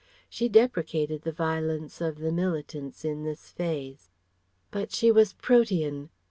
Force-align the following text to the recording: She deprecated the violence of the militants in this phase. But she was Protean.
She 0.27 0.49
deprecated 0.49 1.21
the 1.21 1.31
violence 1.31 2.01
of 2.01 2.17
the 2.17 2.31
militants 2.31 3.05
in 3.05 3.21
this 3.23 3.51
phase. 3.51 4.09
But 4.71 4.91
she 4.91 5.11
was 5.11 5.33
Protean. 5.33 6.09